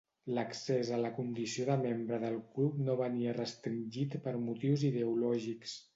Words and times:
L'accés 0.35 0.87
a 0.95 0.97
la 1.01 1.11
condició 1.17 1.67
de 1.67 1.75
membre 1.83 2.19
del 2.25 2.37
club 2.55 2.79
no 2.87 2.95
venia 3.03 3.37
restringit 3.41 4.19
per 4.25 4.35
motius 4.51 4.87
ideològics. 4.93 5.79